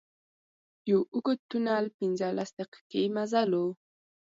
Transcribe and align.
یو 0.89 0.99
اوږد 1.13 1.39
تونل 1.49 1.85
پنځلس 1.97 2.49
دقيقې 2.59 3.03
مزل 3.15 3.49
و. 3.61 3.63